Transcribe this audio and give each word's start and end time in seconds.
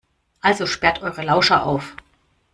Also 0.41 0.65
sperrt 0.65 1.03
eure 1.03 1.21
Lauscher 1.21 1.63
auf! 1.63 1.95